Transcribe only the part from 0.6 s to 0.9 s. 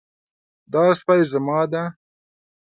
دا